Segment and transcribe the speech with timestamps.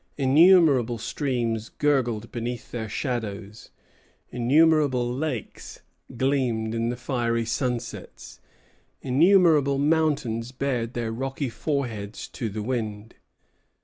[0.17, 3.69] Innumerable streams gurgled beneath their shadows;
[4.31, 5.81] innumerable lakes
[6.17, 8.39] gleamed in the fiery sunsets;
[9.03, 13.13] innumerable mountains bared their rocky foreheads to the wind.